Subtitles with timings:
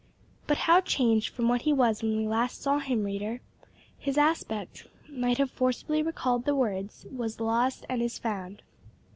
[0.47, 3.39] But how changed from what he was when we last saw him, reader!
[3.99, 8.63] His aspect might have forcibly recalled the words, "was lost and is found."